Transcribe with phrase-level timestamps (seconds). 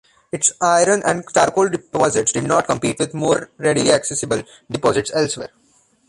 [0.31, 5.51] Its iron and charcoal deposits did not compete with more readily accessible deposits elsewhere.